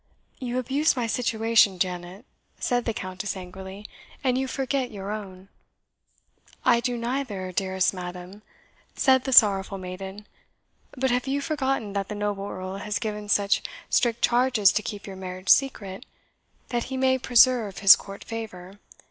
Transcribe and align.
"You 0.39 0.57
abuse 0.57 0.95
my 0.95 1.05
situation, 1.05 1.77
Janet," 1.77 2.25
said 2.59 2.85
the 2.85 2.91
Countess, 2.95 3.37
angrily, 3.37 3.85
"and 4.23 4.35
you 4.35 4.47
forget 4.47 4.89
your 4.89 5.11
own." 5.11 5.47
"I 6.65 6.79
do 6.79 6.97
neither, 6.97 7.51
dearest 7.51 7.93
madam," 7.93 8.41
said 8.95 9.25
the 9.25 9.31
sorrowful 9.31 9.77
maiden; 9.77 10.25
"but 10.97 11.11
have 11.11 11.27
you 11.27 11.39
forgotten 11.39 11.93
that 11.93 12.07
the 12.09 12.15
noble 12.15 12.47
Earl 12.49 12.77
has 12.77 12.97
given 12.97 13.29
such 13.29 13.61
strict 13.91 14.23
charges 14.23 14.71
to 14.71 14.81
keep 14.81 15.05
your 15.05 15.17
marriage 15.17 15.49
secret, 15.49 16.07
that 16.69 16.85
he 16.85 16.97
may 16.97 17.19
preserve 17.19 17.77
his 17.77 17.95
court 17.95 18.23
favour? 18.23 18.79